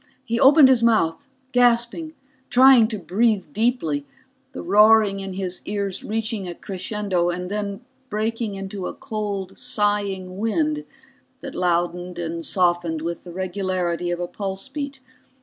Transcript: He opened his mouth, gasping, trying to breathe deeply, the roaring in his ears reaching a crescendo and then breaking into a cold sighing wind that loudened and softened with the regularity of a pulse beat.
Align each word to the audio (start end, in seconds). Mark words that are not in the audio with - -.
He 0.25 0.39
opened 0.39 0.67
his 0.67 0.81
mouth, 0.81 1.27
gasping, 1.51 2.15
trying 2.49 2.87
to 2.87 2.97
breathe 2.97 3.53
deeply, 3.53 4.07
the 4.51 4.63
roaring 4.63 5.19
in 5.19 5.33
his 5.33 5.61
ears 5.65 6.03
reaching 6.03 6.47
a 6.47 6.55
crescendo 6.55 7.29
and 7.29 7.51
then 7.51 7.81
breaking 8.09 8.55
into 8.55 8.87
a 8.87 8.95
cold 8.95 9.59
sighing 9.59 10.39
wind 10.39 10.85
that 11.41 11.53
loudened 11.53 12.17
and 12.17 12.43
softened 12.43 13.03
with 13.03 13.23
the 13.25 13.31
regularity 13.31 14.09
of 14.09 14.19
a 14.19 14.25
pulse 14.25 14.67
beat. 14.69 15.01